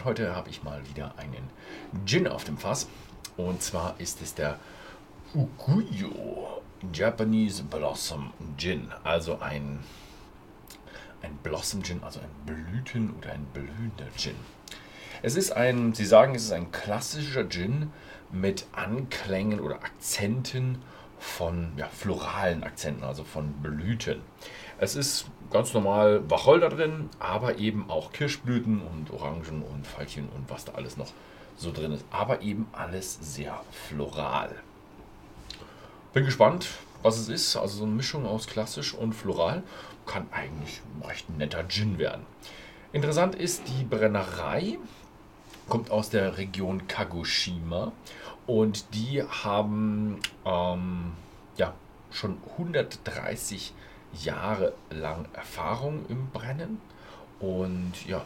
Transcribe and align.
und 0.00 0.06
heute 0.06 0.34
habe 0.34 0.48
ich 0.48 0.62
mal 0.62 0.80
wieder 0.88 1.14
einen 1.18 1.50
Gin 2.06 2.26
auf 2.26 2.44
dem 2.44 2.56
Fass. 2.56 2.88
Und 3.36 3.62
zwar 3.62 3.96
ist 3.98 4.22
es 4.22 4.34
der 4.34 4.58
Ukuyo 5.34 6.62
Japanese 6.92 7.64
Blossom 7.64 8.32
Gin. 8.56 8.88
Also 9.04 9.40
ein, 9.40 9.80
ein 11.22 11.36
Blossom 11.42 11.82
Gin, 11.82 12.02
also 12.02 12.20
ein 12.20 12.30
Blüten- 12.46 13.14
oder 13.18 13.32
ein 13.32 13.44
blühender 13.52 14.06
Gin. 14.16 14.36
Es 15.22 15.36
ist 15.36 15.50
ein, 15.52 15.92
Sie 15.92 16.06
sagen, 16.06 16.34
es 16.34 16.44
ist 16.44 16.52
ein 16.52 16.72
klassischer 16.72 17.46
Gin 17.46 17.92
mit 18.32 18.66
Anklängen 18.72 19.60
oder 19.60 19.76
Akzenten 19.76 20.78
von 21.18 21.72
ja, 21.76 21.88
floralen 21.88 22.64
Akzenten, 22.64 23.04
also 23.04 23.22
von 23.22 23.52
Blüten. 23.52 24.22
Es 24.82 24.96
ist 24.96 25.26
ganz 25.50 25.74
normal 25.74 26.22
Wacholder 26.30 26.70
drin, 26.70 27.10
aber 27.18 27.58
eben 27.58 27.90
auch 27.90 28.12
Kirschblüten 28.12 28.80
und 28.80 29.10
Orangen 29.10 29.62
und 29.62 29.86
Veilchen 29.86 30.30
und 30.30 30.48
was 30.48 30.64
da 30.64 30.72
alles 30.72 30.96
noch 30.96 31.12
so 31.58 31.70
drin 31.70 31.92
ist. 31.92 32.04
Aber 32.10 32.40
eben 32.40 32.66
alles 32.72 33.18
sehr 33.20 33.62
floral. 33.70 34.54
Bin 36.14 36.24
gespannt, 36.24 36.68
was 37.02 37.18
es 37.18 37.28
ist. 37.28 37.56
Also 37.56 37.76
so 37.76 37.84
eine 37.84 37.92
Mischung 37.92 38.24
aus 38.24 38.46
klassisch 38.46 38.94
und 38.94 39.12
floral. 39.12 39.62
Kann 40.06 40.26
eigentlich 40.32 40.80
ein 40.96 41.06
recht 41.06 41.28
netter 41.28 41.68
Gin 41.68 41.98
werden. 41.98 42.24
Interessant 42.94 43.34
ist 43.34 43.64
die 43.68 43.84
Brennerei. 43.84 44.78
Kommt 45.68 45.90
aus 45.90 46.08
der 46.08 46.38
Region 46.38 46.88
Kagoshima. 46.88 47.92
Und 48.46 48.94
die 48.94 49.22
haben 49.22 50.20
ähm, 50.46 51.12
ja, 51.58 51.74
schon 52.10 52.38
130 52.56 53.74
Jahre 53.74 53.89
lang 54.90 55.26
Erfahrung 55.32 56.04
im 56.08 56.30
Brennen. 56.30 56.80
Und 57.38 57.92
ja, 58.06 58.22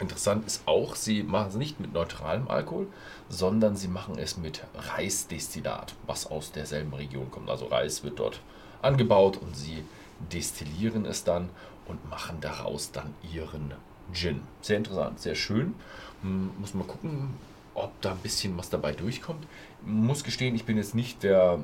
interessant 0.00 0.46
ist 0.46 0.62
auch, 0.66 0.94
sie 0.94 1.22
machen 1.22 1.48
es 1.48 1.54
nicht 1.54 1.80
mit 1.80 1.92
neutralem 1.92 2.48
Alkohol, 2.48 2.86
sondern 3.28 3.76
sie 3.76 3.88
machen 3.88 4.18
es 4.18 4.36
mit 4.36 4.64
Reisdestillat, 4.74 5.94
was 6.06 6.30
aus 6.30 6.52
derselben 6.52 6.92
Region 6.94 7.30
kommt. 7.30 7.48
Also 7.48 7.66
Reis 7.66 8.02
wird 8.04 8.18
dort 8.18 8.40
angebaut 8.82 9.36
und 9.36 9.56
sie 9.56 9.84
destillieren 10.32 11.04
es 11.04 11.24
dann 11.24 11.50
und 11.86 12.08
machen 12.10 12.38
daraus 12.40 12.92
dann 12.92 13.14
ihren 13.32 13.72
Gin. 14.12 14.42
Sehr 14.60 14.78
interessant, 14.78 15.20
sehr 15.20 15.34
schön. 15.34 15.74
Hm, 16.22 16.50
muss 16.58 16.74
man 16.74 16.86
gucken, 16.86 17.34
ob 17.74 18.00
da 18.00 18.12
ein 18.12 18.18
bisschen 18.18 18.56
was 18.56 18.70
dabei 18.70 18.92
durchkommt. 18.92 19.46
Muss 19.84 20.24
gestehen, 20.24 20.54
ich 20.54 20.64
bin 20.64 20.76
jetzt 20.76 20.94
nicht 20.94 21.22
der 21.22 21.58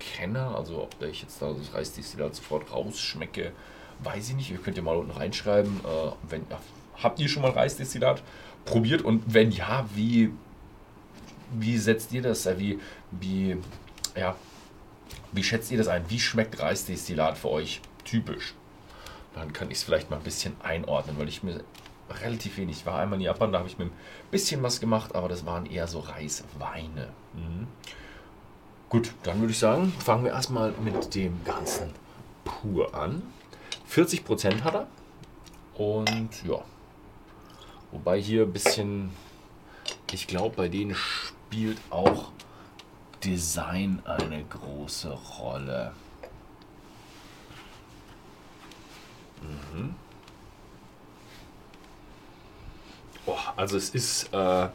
Reisdestillat-Kenner, 0.00 0.56
also 0.56 0.82
ob 0.82 1.02
ich 1.02 1.22
jetzt 1.22 1.40
da 1.40 1.52
das 1.52 1.74
Reisdestillat 1.74 2.34
sofort 2.34 2.72
rausschmecke, 2.72 3.52
weiß 4.00 4.30
ich 4.30 4.34
nicht. 4.36 4.50
Ihr 4.50 4.58
könnt 4.58 4.76
ja 4.76 4.82
mal 4.82 4.96
unten 4.96 5.12
reinschreiben, 5.12 5.80
äh, 5.80 6.12
wenn, 6.28 6.46
habt 7.02 7.20
ihr 7.20 7.28
schon 7.28 7.42
mal 7.42 7.52
Reisdestillat 7.52 8.22
probiert 8.64 9.02
und 9.02 9.22
wenn 9.32 9.50
ja, 9.50 9.86
wie, 9.94 10.30
wie 11.52 11.78
setzt 11.78 12.12
ihr 12.12 12.22
das, 12.22 12.46
wie, 12.58 12.78
wie, 13.10 13.56
ja, 14.16 14.34
wie 15.32 15.42
schätzt 15.42 15.70
ihr 15.70 15.78
das 15.78 15.88
ein? 15.88 16.04
Wie 16.08 16.20
schmeckt 16.20 16.60
Reisdestillat 16.60 17.38
für 17.38 17.50
euch 17.50 17.80
typisch? 18.04 18.54
Dann 19.34 19.52
kann 19.52 19.70
ich 19.70 19.78
es 19.78 19.84
vielleicht 19.84 20.10
mal 20.10 20.16
ein 20.16 20.24
bisschen 20.24 20.56
einordnen, 20.62 21.16
weil 21.18 21.28
ich 21.28 21.42
mir 21.42 21.62
relativ 22.10 22.56
wenig. 22.56 22.84
War 22.84 22.98
einmal 22.98 23.18
in 23.18 23.24
Japan, 23.24 23.52
da 23.52 23.58
habe 23.58 23.68
ich 23.68 23.78
mir 23.78 23.84
ein 23.84 23.92
bisschen 24.32 24.62
was 24.64 24.80
gemacht, 24.80 25.14
aber 25.14 25.28
das 25.28 25.46
waren 25.46 25.66
eher 25.66 25.86
so 25.86 26.00
Reisweine. 26.00 27.10
Mhm. 27.34 27.68
Gut, 28.90 29.12
dann 29.22 29.38
würde 29.38 29.52
ich 29.52 29.58
sagen, 29.60 29.92
fangen 30.04 30.24
wir 30.24 30.32
erstmal 30.32 30.72
mit 30.72 31.14
dem 31.14 31.44
Ganzen 31.44 31.94
pur 32.44 32.92
an. 32.92 33.22
40% 33.88 34.62
hat 34.62 34.74
er. 34.74 34.86
Und 35.74 36.44
ja. 36.44 36.60
Wobei 37.92 38.20
hier 38.20 38.42
ein 38.42 38.52
bisschen, 38.52 39.10
ich 40.10 40.26
glaube, 40.26 40.56
bei 40.56 40.68
denen 40.68 40.96
spielt 40.96 41.78
auch 41.90 42.32
Design 43.22 44.02
eine 44.04 44.44
große 44.44 45.12
Rolle. 45.38 45.92
Mhm. 49.40 49.94
Oh, 53.26 53.36
also 53.54 53.76
es 53.76 53.90
ist, 53.90 54.34
äh, 54.34 54.68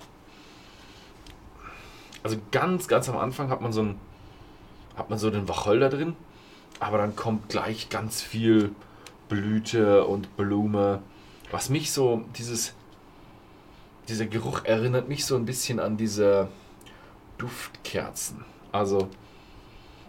also 2.26 2.38
ganz, 2.50 2.88
ganz 2.88 3.08
am 3.08 3.18
Anfang 3.20 3.52
hat 3.52 3.62
man 3.62 3.72
so 3.72 3.84
ein, 3.84 4.00
hat 4.98 5.12
man 5.12 5.20
so 5.20 5.30
den 5.30 5.48
Wacholder 5.48 5.90
drin, 5.90 6.16
aber 6.80 6.98
dann 6.98 7.16
kommt 7.16 7.50
gleich 7.50 7.90
ganz 7.90 8.24
viel 8.24 8.74
Blüte 9.30 10.06
und 10.06 10.36
Blume, 10.36 11.04
was 11.52 11.70
mich 11.70 11.92
so, 11.92 12.26
dieses, 12.36 12.74
dieser 14.10 14.26
Geruch 14.26 14.66
erinnert 14.66 15.08
mich 15.08 15.24
so 15.24 15.36
ein 15.36 15.46
bisschen 15.46 15.80
an 15.80 15.98
diese 15.98 16.48
Duftkerzen. 17.38 18.44
Also, 18.72 19.08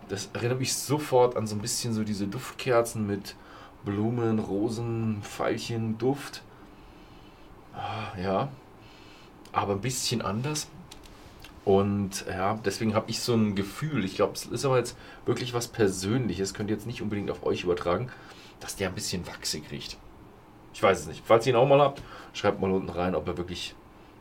das 0.08 0.30
erinnert 0.32 0.58
mich 0.58 0.74
sofort 0.74 1.36
an 1.36 1.46
so 1.46 1.54
ein 1.54 1.60
bisschen 1.60 1.92
so 1.92 2.02
diese 2.02 2.28
Duftkerzen 2.28 3.06
mit 3.06 3.36
Blumen, 3.84 4.38
Rosen, 4.38 5.22
Veilchen, 5.22 5.98
Duft. 5.98 6.42
Ah, 7.74 8.18
ja, 8.18 8.48
aber 9.52 9.74
ein 9.74 9.82
bisschen 9.82 10.22
anders. 10.22 10.68
Und 11.66 12.24
ja, 12.28 12.60
deswegen 12.64 12.94
habe 12.94 13.10
ich 13.10 13.18
so 13.18 13.34
ein 13.34 13.56
Gefühl, 13.56 14.04
ich 14.04 14.14
glaube, 14.14 14.34
es 14.34 14.46
ist 14.46 14.64
aber 14.64 14.78
jetzt 14.78 14.96
wirklich 15.24 15.52
was 15.52 15.66
Persönliches, 15.66 16.54
könnt 16.54 16.70
ihr 16.70 16.76
jetzt 16.76 16.86
nicht 16.86 17.02
unbedingt 17.02 17.28
auf 17.28 17.44
euch 17.44 17.64
übertragen, 17.64 18.08
dass 18.60 18.76
der 18.76 18.88
ein 18.88 18.94
bisschen 18.94 19.26
wachsig 19.26 19.64
riecht. 19.72 19.96
Ich 20.72 20.80
weiß 20.80 21.00
es 21.00 21.06
nicht. 21.08 21.24
Falls 21.24 21.44
ihr 21.44 21.54
ihn 21.54 21.58
auch 21.58 21.66
mal 21.66 21.80
habt, 21.80 22.02
schreibt 22.34 22.60
mal 22.60 22.70
unten 22.70 22.88
rein, 22.88 23.16
ob 23.16 23.26
ihr 23.26 23.36
wirklich, 23.36 23.74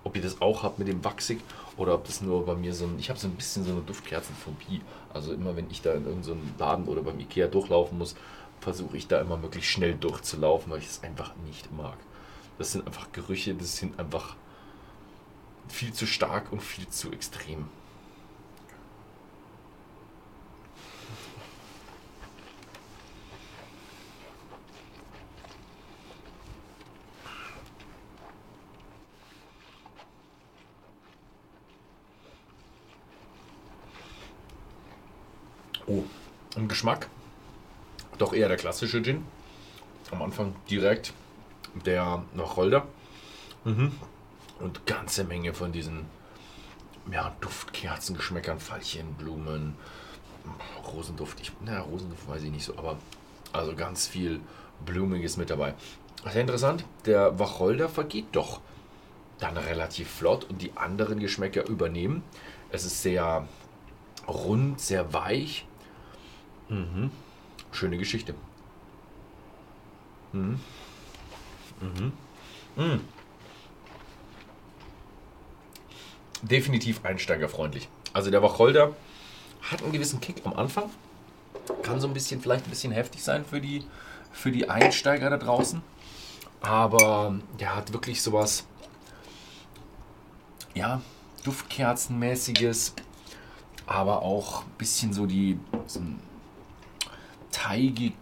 ob 0.03 0.15
ihr 0.15 0.23
das 0.23 0.41
auch 0.41 0.63
habt 0.63 0.79
mit 0.79 0.87
dem 0.87 1.03
wachsig 1.03 1.39
oder 1.77 1.93
ob 1.93 2.05
das 2.05 2.19
nur 2.23 2.47
bei 2.47 2.55
mir 2.55 2.73
so 2.73 2.85
ein, 2.85 2.97
ich 2.97 3.11
habe 3.11 3.19
so 3.19 3.27
ein 3.27 3.35
bisschen 3.35 3.63
so 3.63 3.73
eine 3.73 3.81
Duftkerzenphobie. 3.81 4.81
Also 5.13 5.31
immer 5.31 5.55
wenn 5.55 5.69
ich 5.69 5.83
da 5.83 5.93
in 5.93 6.07
irgendeinem 6.07 6.51
Laden 6.57 6.87
oder 6.87 7.03
beim 7.03 7.19
Ikea 7.19 7.45
durchlaufen 7.45 7.99
muss, 7.99 8.15
versuche 8.59 8.97
ich 8.97 9.07
da 9.07 9.21
immer 9.21 9.37
möglichst 9.37 9.69
schnell 9.69 9.93
durchzulaufen, 9.93 10.71
weil 10.71 10.79
ich 10.79 10.87
es 10.87 11.03
einfach 11.03 11.33
nicht 11.45 11.71
mag. 11.77 11.97
Das 12.57 12.71
sind 12.71 12.87
einfach 12.87 13.11
Gerüche, 13.11 13.53
das 13.53 13.77
sind 13.77 13.99
einfach 13.99 14.35
viel 15.67 15.93
zu 15.93 16.05
stark 16.05 16.51
und 16.51 16.61
viel 16.61 16.87
zu 16.87 17.11
extrem. 17.11 17.67
Oh, 35.87 36.03
im 36.55 36.67
Geschmack 36.67 37.07
doch 38.17 38.33
eher 38.33 38.47
der 38.47 38.57
klassische 38.57 39.01
Gin. 39.01 39.25
Am 40.11 40.21
Anfang 40.21 40.55
direkt 40.69 41.13
der 41.85 42.23
Wacholder. 42.33 42.87
Mhm. 43.63 43.91
Und 44.59 44.85
ganze 44.85 45.23
Menge 45.23 45.53
von 45.53 45.71
diesen 45.71 46.05
ja, 47.11 47.35
Duftkerzengeschmäckern, 47.41 48.59
Veilchen, 48.59 49.13
Blumen, 49.15 49.75
Rosenduft. 50.87 51.39
Ich, 51.41 51.51
na, 51.63 51.81
Rosenduft 51.81 52.27
weiß 52.27 52.43
ich 52.43 52.51
nicht 52.51 52.65
so, 52.65 52.77
aber 52.77 52.97
also 53.53 53.75
ganz 53.75 54.07
viel 54.07 54.39
Blumiges 54.85 55.37
mit 55.37 55.49
dabei. 55.49 55.73
Sehr 56.23 56.41
interessant, 56.41 56.85
der 57.05 57.37
Wacholder 57.37 57.89
vergeht 57.89 58.27
doch 58.31 58.61
dann 59.39 59.57
relativ 59.57 60.09
flott 60.09 60.45
und 60.45 60.61
die 60.61 60.71
anderen 60.75 61.19
Geschmäcker 61.19 61.67
übernehmen. 61.67 62.23
Es 62.71 62.85
ist 62.85 63.01
sehr 63.01 63.47
rund, 64.27 64.79
sehr 64.79 65.13
weich. 65.13 65.65
Mhm. 66.69 67.11
Schöne 67.71 67.97
Geschichte. 67.97 68.33
Mhm. 70.31 70.59
Mhm. 71.81 72.13
Mhm. 72.75 73.01
Definitiv 76.41 77.03
einsteigerfreundlich. 77.03 77.87
Also 78.13 78.31
der 78.31 78.41
Wacholder 78.41 78.95
hat 79.61 79.81
einen 79.83 79.91
gewissen 79.91 80.21
Kick 80.21 80.41
am 80.45 80.53
Anfang. 80.53 80.89
Kann 81.81 81.99
so 81.99 82.07
ein 82.07 82.13
bisschen, 82.13 82.41
vielleicht 82.41 82.65
ein 82.65 82.69
bisschen 82.69 82.91
heftig 82.91 83.23
sein 83.23 83.45
für 83.45 83.59
die, 83.59 83.83
für 84.31 84.51
die 84.51 84.69
Einsteiger 84.69 85.29
da 85.29 85.37
draußen. 85.37 85.81
Aber 86.61 87.35
der 87.59 87.75
hat 87.75 87.93
wirklich 87.93 88.21
sowas, 88.21 88.65
ja, 90.73 91.01
Duftkerzenmäßiges, 91.43 92.93
aber 93.85 94.21
auch 94.21 94.63
ein 94.63 94.71
bisschen 94.77 95.13
so 95.13 95.25
die, 95.25 95.59
so 95.85 95.99
ein 95.99 96.19
teigig, 97.51 98.13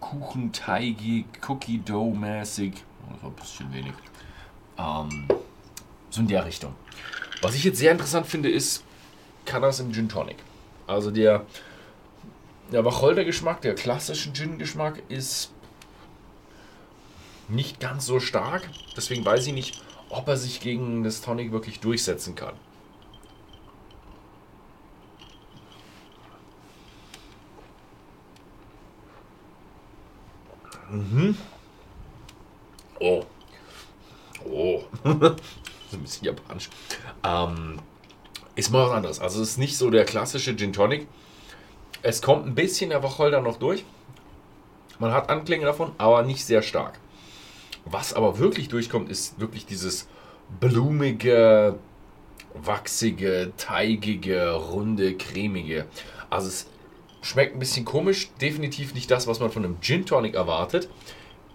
Kuchenteigig, 0.00 1.26
Cookie 1.46 1.78
Dough 1.78 2.14
mäßig. 2.14 2.72
Das 3.10 3.22
war 3.22 3.30
ein 3.30 3.36
bisschen 3.36 3.72
wenig. 3.72 3.92
Ähm, 4.78 5.26
so 6.10 6.20
in 6.20 6.28
der 6.28 6.44
Richtung. 6.44 6.74
Was 7.40 7.54
ich 7.54 7.64
jetzt 7.64 7.78
sehr 7.78 7.92
interessant 7.92 8.26
finde, 8.26 8.50
ist 8.50 8.82
Kanas 9.44 9.80
im 9.80 9.92
Gin 9.92 10.08
Tonic. 10.08 10.36
Also 10.86 11.10
der, 11.10 11.46
der 12.72 12.84
Wacholder-Geschmack, 12.84 13.60
der 13.60 13.74
klassische 13.74 14.32
Gin-Geschmack 14.32 15.02
ist 15.08 15.52
nicht 17.48 17.78
ganz 17.80 18.06
so 18.06 18.18
stark. 18.18 18.68
Deswegen 18.96 19.24
weiß 19.24 19.46
ich 19.46 19.52
nicht, 19.52 19.82
ob 20.08 20.26
er 20.28 20.36
sich 20.36 20.60
gegen 20.60 21.04
das 21.04 21.20
Tonic 21.20 21.52
wirklich 21.52 21.80
durchsetzen 21.80 22.34
kann. 22.34 22.54
Mhm. 30.90 31.36
Oh. 32.98 33.24
Oh. 34.44 34.82
ein 35.92 36.02
bisschen 36.02 36.24
japanisch. 36.24 36.70
Ähm, 37.24 37.78
ist 38.54 38.70
mal 38.70 38.86
was 38.86 38.92
anderes. 38.92 39.20
Also 39.20 39.42
es 39.42 39.50
ist 39.50 39.58
nicht 39.58 39.76
so 39.76 39.90
der 39.90 40.04
klassische 40.04 40.56
Gin 40.56 40.72
Tonic. 40.72 41.06
Es 42.02 42.22
kommt 42.22 42.46
ein 42.46 42.54
bisschen 42.54 42.90
der 42.90 43.02
Wacholder 43.02 43.40
noch 43.40 43.58
durch. 43.58 43.84
Man 44.98 45.12
hat 45.12 45.30
Anklänge 45.30 45.64
davon, 45.64 45.92
aber 45.98 46.22
nicht 46.22 46.44
sehr 46.44 46.62
stark. 46.62 46.98
Was 47.84 48.12
aber 48.12 48.38
wirklich 48.38 48.68
durchkommt, 48.68 49.10
ist 49.10 49.38
wirklich 49.40 49.64
dieses 49.64 50.08
blumige, 50.60 51.78
wachsige, 52.54 53.52
teigige, 53.56 54.50
runde, 54.52 55.16
cremige. 55.16 55.86
Also 56.30 56.48
es 56.48 56.66
schmeckt 57.22 57.54
ein 57.54 57.60
bisschen 57.60 57.84
komisch. 57.84 58.30
Definitiv 58.40 58.94
nicht 58.94 59.10
das, 59.10 59.26
was 59.26 59.40
man 59.40 59.50
von 59.50 59.64
einem 59.64 59.80
Gin 59.80 60.04
Tonic 60.04 60.34
erwartet. 60.34 60.88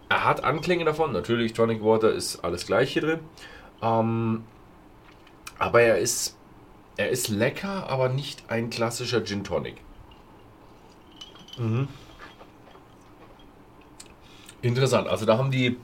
Er 0.10 0.26
hat 0.26 0.44
Anklänge 0.44 0.86
davon. 0.86 1.12
Natürlich, 1.12 1.54
Tonic 1.54 1.84
Water 1.84 2.12
ist 2.12 2.44
alles 2.44 2.66
gleich 2.66 2.94
hier 2.94 3.02
drin. 3.02 3.20
Ähm, 3.84 4.44
aber 5.60 5.82
er 5.82 5.98
ist, 5.98 6.38
er 6.98 7.10
ist 7.10 7.28
lecker, 7.28 7.90
aber 7.90 8.10
nicht 8.10 8.50
ein 8.50 8.70
klassischer 8.70 9.24
Gin 9.24 9.44
Tonic. 9.44 9.76
Mhm. 11.58 11.88
Interessant. 14.62 15.08
Also 15.08 15.26
da 15.26 15.38
haben 15.38 15.52
die, 15.52 15.78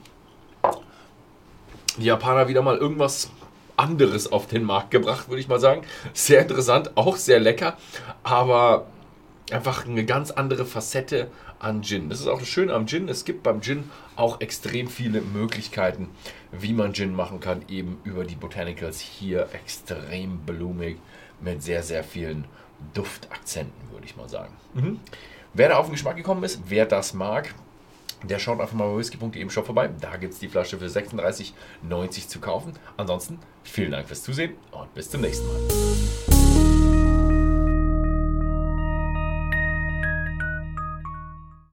die 1.98 2.04
Japaner 2.04 2.48
wieder 2.48 2.62
mal 2.62 2.78
irgendwas 2.78 3.30
anderes 3.76 4.30
auf 4.30 4.46
den 4.46 4.64
Markt 4.64 4.90
gebracht, 4.90 5.28
würde 5.28 5.40
ich 5.40 5.48
mal 5.48 5.60
sagen. 5.60 5.82
Sehr 6.14 6.42
interessant, 6.42 6.96
auch 6.96 7.16
sehr 7.16 7.40
lecker, 7.40 7.76
aber 8.22 8.86
einfach 9.52 9.86
eine 9.86 10.04
ganz 10.04 10.30
andere 10.30 10.64
Facette 10.64 11.30
an 11.58 11.82
Gin. 11.82 12.08
Das 12.08 12.20
ist 12.20 12.26
auch 12.26 12.38
das 12.38 12.48
Schöne 12.48 12.72
am 12.72 12.86
Gin. 12.86 13.08
Es 13.08 13.24
gibt 13.24 13.42
beim 13.42 13.60
Gin 13.60 13.90
auch 14.16 14.40
extrem 14.40 14.88
viele 14.88 15.20
Möglichkeiten, 15.20 16.08
wie 16.52 16.72
man 16.72 16.94
Gin 16.94 17.14
machen 17.14 17.40
kann, 17.40 17.62
eben 17.68 17.98
über 18.04 18.24
die 18.24 18.36
Botanicals. 18.36 19.00
Hier 19.00 19.48
extrem 19.52 20.38
blumig 20.40 20.96
mit 21.40 21.62
sehr, 21.62 21.82
sehr 21.82 22.04
vielen 22.04 22.44
Duftakzenten, 22.94 23.90
würde 23.92 24.06
ich 24.06 24.16
mal 24.16 24.28
sagen. 24.28 24.54
Mhm. 24.74 25.00
Wer 25.52 25.70
da 25.70 25.76
auf 25.78 25.86
den 25.86 25.92
Geschmack 25.92 26.16
gekommen 26.16 26.44
ist, 26.44 26.60
wer 26.68 26.86
das 26.86 27.12
mag, 27.12 27.54
der 28.22 28.38
schaut 28.38 28.60
einfach 28.60 28.74
mal 28.74 28.90
bei 28.92 28.98
whisky.de 28.98 29.40
im 29.40 29.50
Shop 29.50 29.66
vorbei. 29.66 29.90
Da 30.00 30.16
gibt 30.16 30.34
es 30.34 30.38
die 30.38 30.48
Flasche 30.48 30.78
für 30.78 30.86
36,90 30.86 32.28
zu 32.28 32.38
kaufen. 32.38 32.74
Ansonsten 32.96 33.38
vielen 33.64 33.92
Dank 33.92 34.06
fürs 34.06 34.22
Zusehen 34.22 34.54
und 34.70 34.92
bis 34.94 35.10
zum 35.10 35.22
nächsten 35.22 35.46
Mal. 35.46 36.29